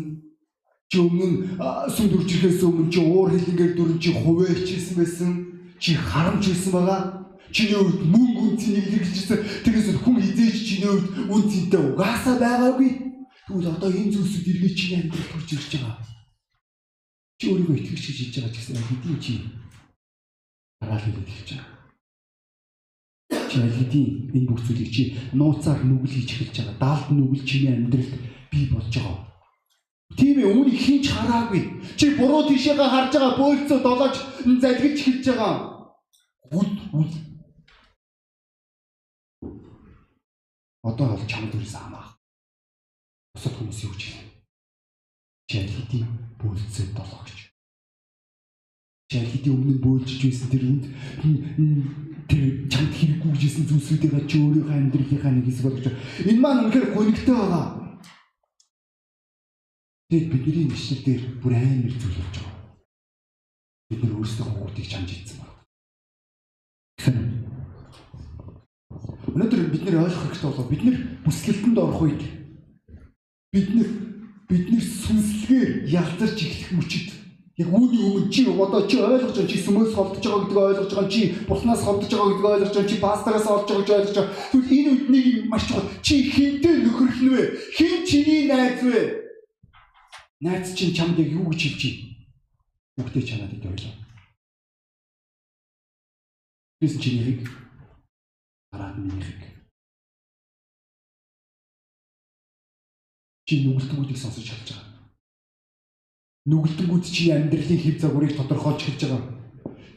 [0.90, 1.26] Чи өмнө
[1.94, 5.30] сүм дүрж ирэхээс өмнө чи уур хилэнгээр дүрэн чи хуваагчсэн байсан.
[5.80, 7.19] Чи харамж байсан байгаа
[7.50, 9.66] Чиний үед мөнгө үнцнийг илэрхийлжсэн.
[9.66, 12.90] Тэгээс хүн хизээж чиний үед үнцэнтэй угаасаа байгаагүй.
[13.50, 15.98] Тэгвэл одоо энэ зүйлсүүд эргээ чиний амьдралд хүрч ирж байгаа.
[17.40, 19.32] Чи өөрийгөө итгэж хийж байгаа ч гэсэн хэдийн чи
[20.78, 21.80] хараал хэлж байгаа.
[23.50, 25.02] Чи хэдийн энэ бүх зүйлийг чи
[25.34, 26.78] нууцаар нүгэл хийж эхэлж байгаа.
[26.78, 28.14] Даалд нүгэл чиний амьдралд
[28.54, 29.18] бий болж байгаа.
[30.14, 31.62] Тийм ээ үүнийг хинч хараагүй.
[31.98, 34.14] Чи буруу тишээгээ харж байгаа бөөлцөө долоож
[34.62, 35.54] залгиж эхэлж байгаа.
[36.50, 37.12] Үд үд
[40.82, 42.16] Одоо бол чамд үрээс хамаах.
[43.34, 44.32] Бусад хүмүүс юу гэж хэлнэ?
[45.50, 46.08] Чи хэдийн
[46.40, 47.52] бөөлцөө долоогч.
[49.12, 50.84] Чи хэдийн өмнө бөөлжж байсан тэр үнд
[52.30, 55.86] тэр чамд хэрэггүй гэжсэн зүйлсүүдийг чи өөрийнхөө амьдралынхаа нэг хэсэг болгож
[56.24, 57.66] энэ маань үнэхээр гонигтой байгаа.
[60.10, 62.56] Тэг бидний нэшлэл дээр бүр амар зүйл болж байгаа.
[63.90, 65.60] Бид нар өөрсдөө хүүхдийг чамж ийдсэн байна.
[66.96, 67.40] Тэгэхээр
[69.40, 72.22] Өнөөдөр бид нэр ойлгох хэрэгтэй болов бид нэр бүсгэлтэнд орох үед
[73.56, 73.88] бид нэр
[74.52, 77.08] бидний сүнслэгээр ялзарч эхлэх мөчид
[77.56, 81.08] яг үүний өмнө чи одоо чи ойлгож байгаа чи сүмөөс холдож байгаа гэдгийг ойлгож байгаа
[81.08, 84.36] чи буснаас холдож байгаа гэдгийг ойлгож байгаа чи пастараас олж байгаа гэж ойлгож байгаа.
[84.52, 85.88] Тэгвэл энэ юм маш чухал.
[86.04, 87.44] Чи хинтээ нөхөрлөн вэ?
[87.80, 89.00] Хин чиний найз вэ?
[90.44, 93.08] Найз чинь чамд яг юу гэж хэлж байна?
[93.08, 93.94] Бүгдээ чанаад идэ ойлоо.
[96.80, 97.24] Бис чиний
[98.80, 99.50] хараад минийхийг
[103.50, 105.10] Чи нүгэлтэнгүүдийг сонсож чадж байгаа.
[106.46, 109.22] Нүгэлтэнгүүд чи амьдралын хэв загварыг тодорхойлж эхэлж байгаа.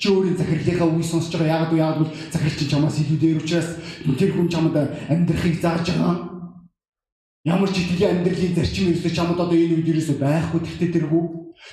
[0.02, 1.62] Чи өөрийн захирлынхаа үгийг сонсож байгаа.
[1.62, 3.70] Яг уу яг бол захирал чинь чамаас илүү дээр учраас
[4.18, 6.18] тэр хүн чамд амьдрахыг зааж байгаа.
[7.46, 11.24] Ямар ч итгэлийн амьдралын зарчим ерөөсөө чамд одоо энэ үед ерөөсөө байхгүй гэхдээ тэргүй.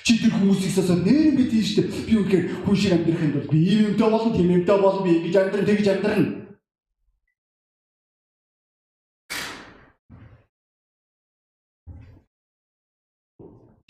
[0.05, 1.89] Чи тэр хүмүүсийг сонсоод нэр ингэ тийм шүү дээ.
[2.05, 5.11] Би үнэхээр хүн шиг амьдрах юм бол би ийм юмтай болно, тийм юмтай болно, би
[5.17, 6.40] ингэж амьдрах, тэгж амьдрах.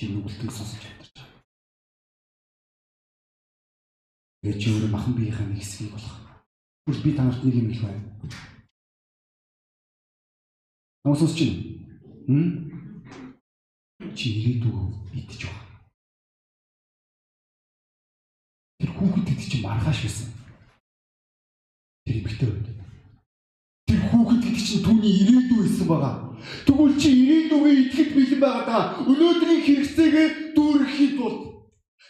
[0.01, 1.45] Чи нүгэлтэн сонсож амьдарч байгаа.
[4.41, 6.17] Тэгээд чи өөрөө махан биеийнхаа нэг хэсгийг болох.
[6.89, 8.09] Бүр би танарт нэг юм хэлэх байна.
[11.05, 11.61] Сонсож байна.
[12.33, 12.49] Хм?
[14.17, 14.89] Чи ирээдүгөө
[15.21, 15.69] идэж байгаа.
[18.81, 20.29] Тэр хүүхэд чи маргааш байсан.
[22.09, 22.80] Тэр эмэгтэй байд.
[23.91, 26.15] Тэр хүүхэд гэдэг чинь түүний ирээдүй байсан байгаа.
[26.63, 28.85] Тэгвэл чи ирээдүгөө итгэж бэлэн байгаа даа.
[29.03, 31.37] Өнөөдрийн хэрэгцээгээ дүүрэхэд бол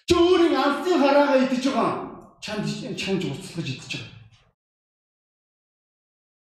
[0.05, 1.97] чи өөрийн алсын хараагаа идэж байгаа.
[2.45, 2.69] Чамд
[3.01, 4.13] чамд уцалгаж идэж байгаа.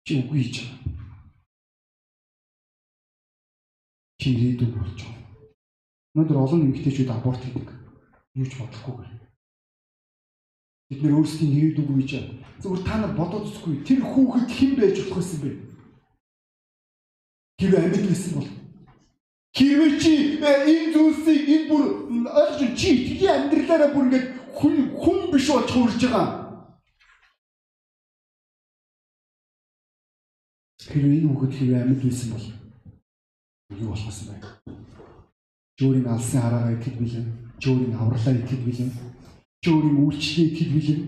[0.10, 0.82] Чи үгүй хийж байгаа.
[4.18, 5.22] Чи ирээдүг болж байгаа.
[6.18, 7.70] Өнөөдөр олон эмэгтэйчүүд аборт хийдэг.
[8.42, 9.06] Юу ч бодохгүй.
[10.88, 12.12] Бид нэр өөрсдийн ирээдүг үйж
[12.64, 15.52] зүгээр та нар бодоод үзгүй тэр хүүхэд хэн байж болох байсан бэ?
[17.60, 18.50] Тэр амьд байсан бол
[19.58, 21.84] хэрвээ чи э, энэ зүйлсийг энэ бүр
[22.24, 26.28] ойлгож чи итгэлийн амьдралаараа бүр ингээд хүн хүн биш болж хуурж байгаа.
[30.88, 32.48] Хэрвээ энэ хүүхэд хэрвээ амьд байсан бол
[33.76, 34.38] юу болох юм бэ?
[35.78, 37.28] Жөөрийн алсын хараагаа итгэж билэн,
[37.62, 38.92] жөөрийн авралаа итгэж билэн,
[39.66, 41.02] жөөрийн үйлчлэгээ итгэж билэн,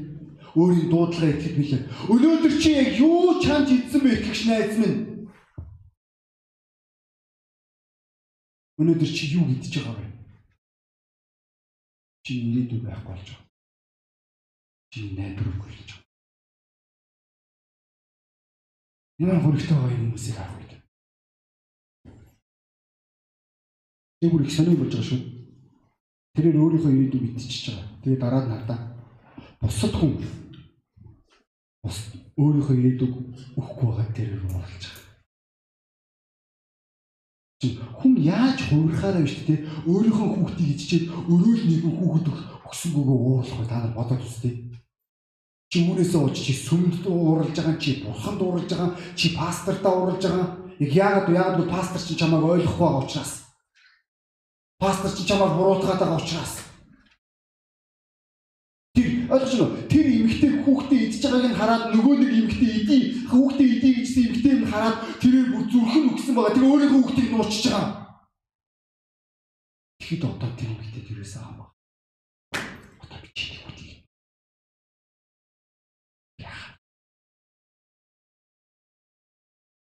[0.57, 1.83] өөрийн дуудлагаа итгэж билэн.
[2.09, 4.97] Өнөөдөр чи яг юу чамд хийсэн бэ гэх найз минь?
[8.79, 10.07] Өнөөдөр чи юу гэдэж байгаа вэ?
[12.23, 13.47] Чи ирээдүй байхгүй болж байгаа.
[14.91, 16.07] Чи найдвар болж байгаа.
[19.19, 20.71] Ямар хөрөгтэй байгаа юм хүмүүсийг харах үед.
[24.19, 25.38] Тэр бүр их сони болж байгаа шүү.
[26.35, 27.87] Тэрээр өөрийнхөө ирээдүйг мэдчихэж байгаа.
[28.03, 28.79] Тэгээ дараа нь хардаа.
[29.61, 30.13] Бусад хүн
[31.83, 31.97] бус
[32.37, 33.13] өөрийнхөө ирээдүйг
[33.59, 34.99] өгөхгүй байгаа тэрээр уурлж байгаа.
[37.99, 42.27] Хүн яаж хуурахаараа биш те өөрийнхөө хүүхдийг иччихэд өрөөл нэгэн хүүхэд
[42.69, 44.55] өгсөнгөөгөө уурлах та нар бодоод үзтээ.
[45.69, 50.47] Чи үүнээсээ ууч чи сүмд уурлж байгаа чи бурханд уурлж байгаа чи пастортаа уурлж байгаа.
[50.79, 53.48] Яг яагаад яагаад пастор чи чамайг ойлгохгүй байгаа учраас
[54.79, 56.53] Пастор чи чамаар буруутгаад байгаа учраас
[58.95, 59.87] тэр ойлгож байна уу?
[59.91, 64.55] Тэр эмэгтэй хүүхдээ идж байгааг нь хараад нөгөө нэг эмэгтэй идий хүүхдээ идий гэжсэн эмэгтэй
[64.55, 66.55] нь хараад тэрээр бүр зүрхэн өгсөн байгаа.
[66.55, 67.91] Тэр өөрийнхөө хүүхдийг нуучж байгаа.
[69.99, 71.59] Тэгэхэд одоо тэр эмэгтэй тэрээс аав.
[73.03, 73.99] Одоо би чиний хүүхдийг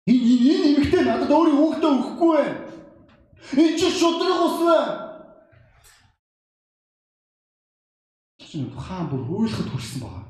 [0.09, 2.68] Энэ энэ эмэгтэй надад өөрийн хүүхдээ өгөхгүй байна.
[3.57, 4.93] Энэ чи шудраг ус байна.
[8.49, 10.25] Чинь хаан бүр хөөлөхөд хүрсэн байгаа.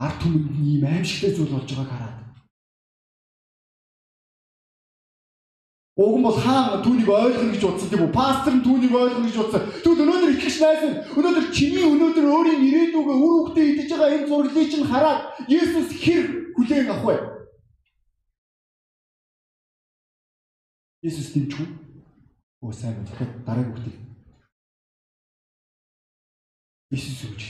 [0.00, 2.16] Ард түмэнд ийм аимшигтай зүйл болж байгааг хараад.
[5.96, 8.12] Уг нь бол хаан түүнийг ойлгоно гэж утсан тийм үү?
[8.12, 9.62] Пастор нь түүнийг ойлгоно гэж утсан.
[9.80, 14.28] Тэгвэл өнөөдөр итгэж найз нь өнөөдөр чиний өнөөдөр өөрийн ирээдүгөө үр хөвгтэй идэж байгаа энэ
[14.28, 17.35] зурлыг чинь хараад Есүс хэр хүлээн авах вэ?
[21.06, 21.68] Есүс дэмжгүй.
[22.66, 23.06] Оо сайн байна.
[23.06, 23.96] Тэгэхээр дараагийн хүүхдийг
[26.90, 27.42] Есүс өгч.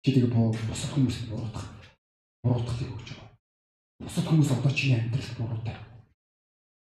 [0.00, 1.68] Чи тэгээ бусад хүмүүст буруутгах.
[2.40, 3.36] Буруутгалыг өгч байгаа.
[4.00, 5.76] Бусад хүмүүс одоо чиний амьдралд буруутай.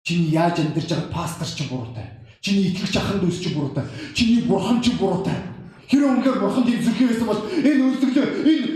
[0.06, 2.06] Чиний яаж амьдарч байгаа пастор ч буруутай.
[2.38, 3.90] Чиний итгэгч ахын дүүс ч буруутай.
[4.14, 5.55] Чиний бурхан ч буруутай
[5.86, 8.66] Хэрэв үнээр бурхан тийм зүрхий байсан бол энэ үйлдвэрлэл энэ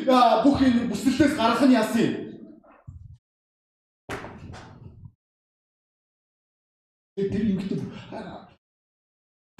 [0.45, 2.15] бүх энэ бүсэлтээс гарах нь яасан юм?
[7.19, 7.79] Тэр юмхтэй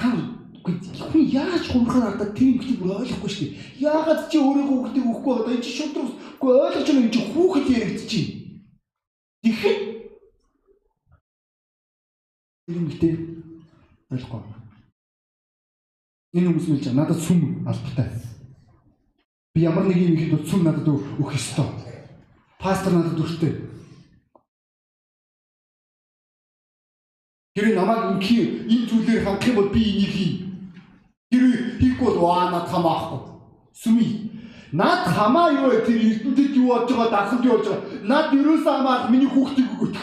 [0.01, 3.59] хүн яаж хумрахаар ардаа тэр юмхтэй бүр ойлгохгүй шүү дээ.
[3.91, 7.67] Яагаад чи өөрийнхөө хүүхдийг өгөхгүй байгаа энэ чи шууд үгүй ойлгож байна энэ чи хүүхэд
[7.75, 8.29] яригдчихээн.
[9.43, 9.79] Тэгэхэд
[12.67, 13.13] тэр юмхтэй
[14.15, 14.60] ойлгохгүй.
[16.33, 18.07] Энэ хүмүүс мэлж надад сүм албатай.
[19.55, 21.67] Би ямар нэг юм ихэд сүм надад өгөх ёстой.
[22.63, 23.51] Пастор надад өртөө.
[27.55, 30.35] Тэр намайг инхи энэ зүйлээр хандах юм бол би энийг хийн.
[31.35, 31.43] Тэр
[31.83, 33.21] хийхгүй бол ваа над хамаахгүй.
[33.75, 34.31] Сүми.
[34.71, 35.83] Над хамаа юу вэ?
[35.83, 38.07] Тэр эрдэнэтэд юу болж байгаа, дахад юу болж байгаа?
[38.07, 39.99] Над ерөөсөө хамаах миний хүүхдийг өгөх.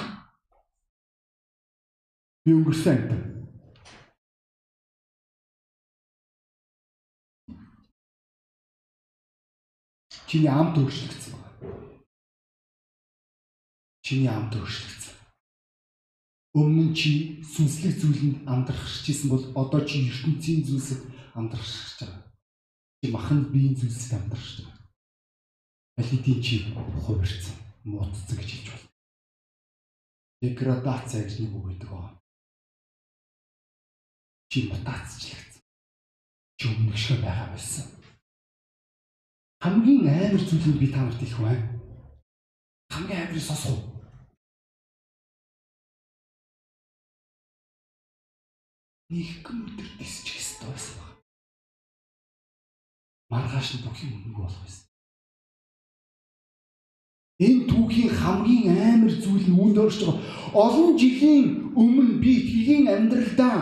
[2.43, 3.36] Би өнгөрсөн амт.
[10.27, 12.03] Чиний амт өөрчлөгдсөн байна.
[14.03, 15.15] Чиний амт өөрчлөгдсөн.
[16.59, 21.01] Өмнө нь чи сүнслэг зүйлэнд амдрахчихсэн бол одоо чи ертөнцийн зүйлсэд
[21.37, 22.27] амдрахж байгаа.
[22.99, 24.89] Чи махан биеийн зүйлсэд амдрахж байгаа.
[26.01, 26.55] Алидийн чи
[27.05, 27.55] хувирсан,
[27.87, 28.89] муудсан гэж хэлж байна.
[30.41, 32.19] Деградаци гэж нэг үг гэдэг байна.
[34.51, 35.63] Чи мутацчлагдсан.
[36.57, 37.96] Чи өмнөх шиг байгаа байсан.
[39.59, 41.65] Хамгийн амар зүйлийг би та нарт хэлэх байна.
[42.93, 43.97] Хамгийн амарыг сонсох уу?
[49.09, 51.17] Нэгэн өдөр тисчих ёстой байсан баг.
[53.31, 54.85] Маргааш нь бүх юм үнэг болох байсан.
[57.41, 60.21] Энэ түүхийн хамгийн амар зүйл нь үүнд орж байгаа.
[60.53, 63.57] Олон жилийн өмнө би тгийн амьдралдаа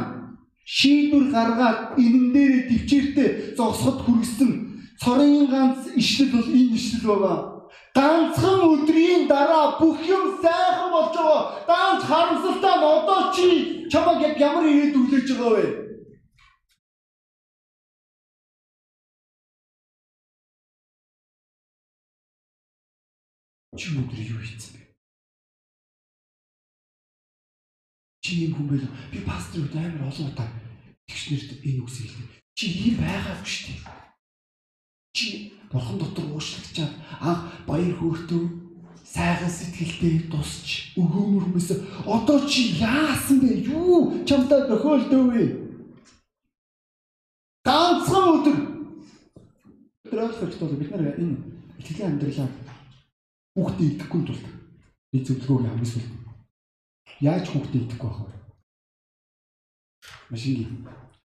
[0.68, 7.40] шийдвэр гаргаад энэн дээрээ төвчээртэй зогсоход хүргэсэн цорын ганц ишлэл бол энэ ишлэл байгаа.
[7.96, 11.42] Ганцхан өдрийн дараа бүх юм сайхан болж байгаа.
[11.68, 13.48] Даанч харамсалтай нь одоо чи
[13.92, 15.68] чамаг яг ямар ирээд үлээж байгаа вэ?
[23.80, 24.84] Чи өдөр юу хийсэн бэ?
[28.24, 28.88] Чи юм хүн байл.
[29.12, 30.48] Би пастор үед амар олон удаа
[31.08, 32.44] тэгшнэрт энэ үгсийг хэлдэг.
[32.56, 34.05] Чи ийм байгаагүй шүү дээ.
[35.16, 36.92] Чи бурхан дотор уушлагчаад
[37.24, 38.44] анх баяр хөөртөө
[39.16, 41.70] сайхан сэтгэлтэй тусч өгөөмөр хүмүүс
[42.04, 43.64] одоо чи яасан бэ?
[43.72, 45.46] Юу чамтай тохиолдов вэ?
[47.64, 48.58] Ганцхан өдөр
[50.12, 51.38] ойлгох бол бид нар энэ
[51.80, 52.50] итгэлийн амьдралаа
[53.56, 54.46] хүүхдээ идэхгүй тулд
[55.12, 56.12] би зөвлөгөөг хамгийн сүүлд
[57.24, 58.36] яаж хүүхдээ идэхгүй байх вэ?
[60.32, 60.72] Машингийн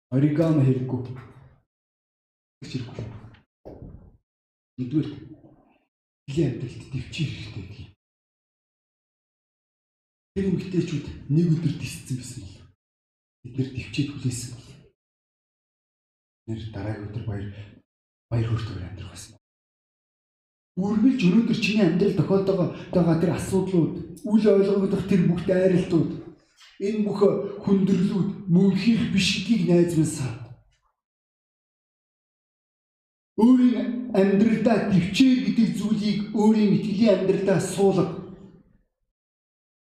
[0.09, 0.99] оригами хэрэггүй.
[2.65, 3.26] Хэрэггүй.
[4.77, 5.09] Нэгдүгээр
[6.29, 7.89] илийн амьдралд төвчээр хэрэгтэй гэдэг.
[10.37, 12.61] Тэр эмгтээчүүд нэг өдөр тисцсэн байсан бол
[13.41, 14.69] бид нэр төвчээд хүлээсэн бол
[16.45, 17.49] нэр дараагийн өдөр баяр
[18.29, 19.33] баяр хөөртэйгээр амьдрах байсан.
[20.77, 23.93] Үргэлж өнөөдөр чиний амьдрал тохиолдогоо байгаа тэр асуудлууд,
[24.29, 26.11] үл ойлгогдох тэр бүх дайралтууд,
[26.85, 27.19] энэ бүх
[27.65, 30.37] хүндрэлүүд мөнхийх биш гэдгийг найз минь саад.
[33.41, 38.05] Өөрийн амьдралдаа төвчээр гэдэг зүйлийг өөрийн итгэлийн амьдралдаа суулга.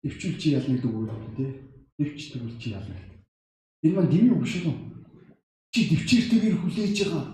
[0.04, 1.52] Төвчүүл чи ялна гэдэг үг байна тий.
[2.00, 2.96] Төвч тэгвэл чи ялна.
[3.84, 4.74] Энэ маань дэмий үг шүү.
[5.74, 7.26] Чи төвчээртэйгээр хүлээж байгаа.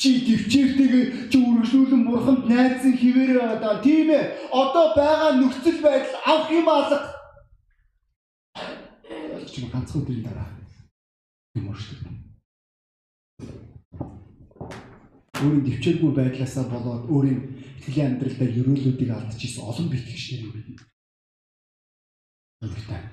[0.00, 4.24] Чи төвчээртэйгээр чи үргэлжлүүлэн бурханд найзан хിവэрээ одоо тийм ээ.
[4.52, 6.98] Одоо байгаа нөхцөл байдал авах юм алга.
[9.48, 10.48] Чи ганцхан өдрийн дараа
[11.56, 12.08] юм уушдаг.
[15.42, 17.40] Өөрийн төвчээргүй байдлаасаа болоод өөрийн
[17.78, 20.78] итгэлийн амьдралдаа ерөөлүүдийг алдчихсан олон битгэгч нар юу гэдэг.
[22.62, 23.04] Үнэхээр.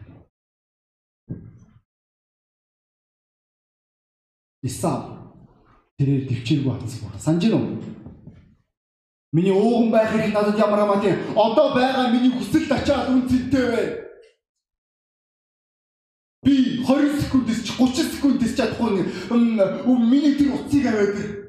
[4.66, 5.02] Исав
[5.98, 7.22] тэрээр төвчээргүй алдсан байна.
[7.22, 7.70] Санаж гэнэ үү?
[9.36, 11.14] Миний ууган байх хэрэг надад ямар хамаатай.
[11.36, 13.94] Одоо байгаа миний хүсэлт ачаал үнцэнтэй байна.
[16.46, 21.45] Би 20 секундээс ч 30 секундээс чадахгүй миний тэр утсыг аваад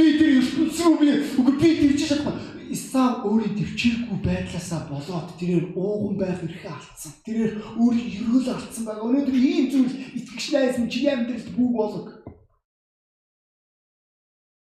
[0.00, 2.34] Би тэр ертөнцийн рүү би үгүй би төвчж чадахгүй.
[2.72, 7.12] Исав өөрийн төвчээргүй байдлаасаа болоод тэрээр ууган байх эрхээ алдсан.
[7.26, 9.04] Тэрээр өөрийн ерөөл алдсан байгаа.
[9.04, 12.06] Өнөөдөр ийм зүйл итгэгч найз минь чиний амьдралд бүү болог.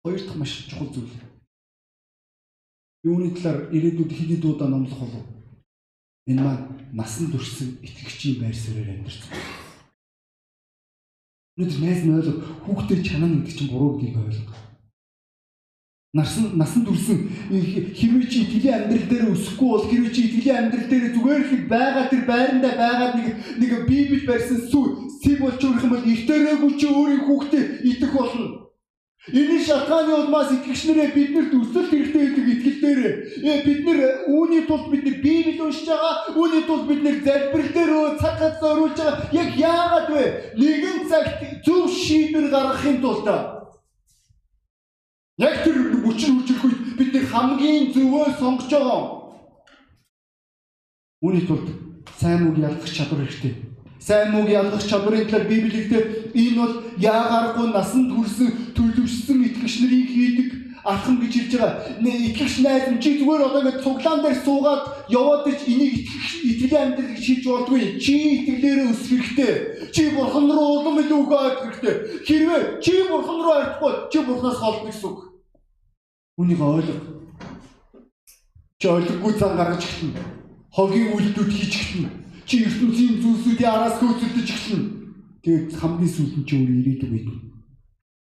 [0.06, 1.14] Хоёр дахь маш чухал зүйл.
[3.02, 5.24] Юуны талаар ирээдүйд хэдий дуудаа номлох болов?
[6.30, 9.50] Энэ маань насан туршсан итгэгчийн байр суурьаар амьдарч байгаа.
[11.58, 14.73] Өнөөдөр найз нь ойлго хүүхдээ чанаа гэдэг чинь буруу гэдгийг ойлго.
[16.14, 21.06] Насан насан турсан хэрвээ чи итгэлийн амьдрал дээр өсөхгүй бол хэрвээ чи итгэлийн амьдрал дээр
[21.10, 24.84] зүгээр их байгаа тэр байрандаа байгаад нэг нэг библ барьсан сүү
[25.18, 28.64] сэг болж өөрөх юм бол эртээрээгүй чи өөрийн хүүхдээ идэх болно.
[29.32, 33.00] Энэ шалтгааны улмаас итгэгчнэрээ биднэрт өсөлт хэрэгтэй гэдэг итгэл дээр
[33.64, 37.92] бид нэр үүний тулд бид нэр библ уншиж байгаа үүний тулд бид нэр залбирал дээр
[38.20, 39.32] цаг цаг зориулж байгаа.
[39.32, 40.24] Яг яагаад вэ?
[40.60, 43.26] Нэгэн цагт зөв шийдвэр гаргахын тулд.
[45.40, 49.02] Яг тэр хүчин хүчрэх үед бид нэг хамгийн зөвөө сонгож байгаа.
[51.24, 51.68] Үүний тулд
[52.20, 53.54] сайн үг ялгах чадвар хэрэгтэй.
[53.98, 55.92] Сайн үг ялгах чадварын талаар Библиэд
[56.36, 60.48] энэ бол яагааргүй насанд хүрсэн төлөвшсөн итгэгч нарыг хийдэг
[60.84, 61.72] алхам гэж хэлж байгаа.
[62.04, 65.94] Нэ итгэгч найз минь чи зүгээр одоо ингэ цуглаан дээр суугаад яваад ич энийг
[66.44, 67.82] итгэлийн амьдрал гэж хэлж болдгүй.
[68.04, 69.52] Чи итгэлээрээ өсөх хэрэгтэй.
[69.94, 71.94] Чи бурхан руу улам илүү авах хэрэгтэй.
[72.28, 75.33] Хэрвээ чи бурхан руу авахгүй чи бурханаас холдно гэсэн үг.
[76.36, 76.94] Үнийг ойлго.
[78.78, 80.18] Чи ойлгохгүй цан гаргаж эхэлнэ.
[80.74, 82.10] Хогийн үйлдэлүүд хийж эхэлнэ.
[82.44, 84.88] Чи ертөнцийн зүйлсүүдийн араас хөөцөлдөж эхэлнэ.
[85.46, 87.36] Тэгээд хамгийн сүүлд нь чи өөр ирээдүг байдна.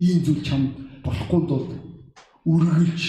[0.05, 0.71] Ийм зүйл чамд
[1.01, 1.67] болохгүй тул
[2.45, 3.03] үргэлж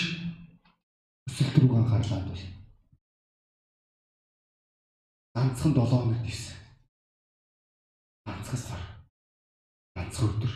[1.27, 2.43] өсөлт рүү анхаарлаа бол.
[5.35, 6.55] Ганцхан 7 хоног тийсэн.
[8.25, 8.81] Ганцхан сар.
[9.95, 10.53] Ганцхан өдөр.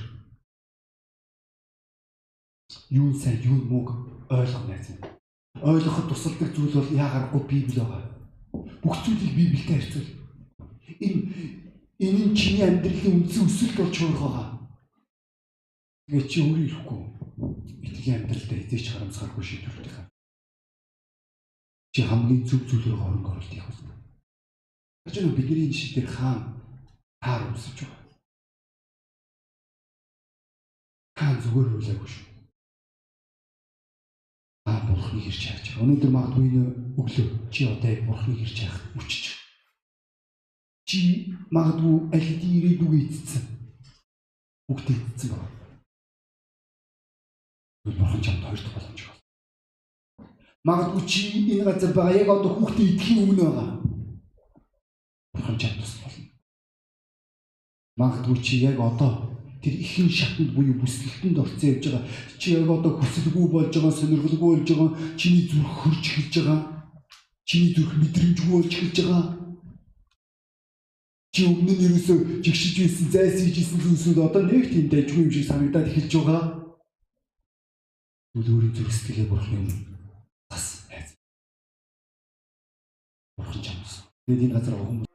[2.90, 5.06] Юу сайн, юу мууг ойлгох найз минь.
[5.62, 8.04] Ойлгоход тусалдаг зүйл бол яагарахгүй Библи байгаа.
[8.84, 10.10] Бүх зүйлийг Библиэд харьцуул.
[11.00, 11.22] Энэ
[12.00, 14.48] энэ нь чиний амьдралын үндсэн өсөлт болж хуурах байгаа.
[16.08, 17.02] Тэгээ чи өөрөө ирэхгүй.
[17.86, 20.08] Итгэлийн амьдралдаа эзэж харамсгаргүй шийдвэрлэх юм.
[21.94, 23.94] Чи хамгийн зөв зүйлээр хөрөнгө оруулалт хийх болно.
[25.06, 26.40] Гэж нь бидний энэ шийдэр хаан
[27.24, 28.06] таар өмсөж байгаа.
[31.18, 32.37] Хаан зүгээр үлээгүй шүү.
[34.68, 34.84] Аа
[35.16, 35.84] ирж хайж байгаа.
[35.84, 36.64] Өнөөдөр магадгүй энэ
[37.00, 39.26] өглөө чи одоо яг бурхныг ирж хайх үчиж.
[40.88, 41.00] Чи
[41.56, 43.44] магадгүй аль хэдийн ирээдүгөө эцсэн.
[44.68, 45.56] Бүгд эцсэн байна.
[47.88, 49.24] Бурхан чамд хоёр дахь боломж байна.
[50.68, 53.70] Магадгүй чи энэ газар байгаа яг одоо хүүхдээ идэхийн өмнө байгаа.
[55.32, 56.28] Бурхан чамд тус болно.
[57.96, 62.04] Магадгүй чи яг одоо тэр ихэн шатнд буюу бүсгэлтэнд орцсон явж байгаа.
[62.38, 66.60] Чи яг одоо хүсэлгүй болж байгаа, сонирхолгүй болж байгаа, чиний зүрх хөрж эхэлж байгаа.
[67.50, 69.26] Чиний зүрх мэдрэмжгүй болж эхэлж байгаа.
[71.34, 75.46] Чи өмнө нь ерөөсөө жигшиж байсан, зайсхийж исэн зүйлсүүд одоо нэг тийм дайггүй юм шиг
[75.50, 76.44] санагдаад эхэлж байгаа.
[78.34, 79.76] Тэгвэл өөрийн зүрх сэтгэлээ бурхны өмнө
[80.50, 81.18] бас хайц.
[83.38, 84.06] Бурхан чамс.
[84.26, 85.08] Тэгээд энэ газар хүмүүс